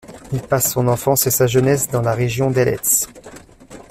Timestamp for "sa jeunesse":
1.29-1.87